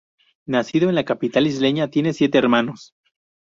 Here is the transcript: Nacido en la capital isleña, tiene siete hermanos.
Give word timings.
Nacido 0.47 0.89
en 0.89 0.95
la 0.95 1.05
capital 1.05 1.45
isleña, 1.45 1.89
tiene 1.91 2.13
siete 2.13 2.39
hermanos. 2.39 2.95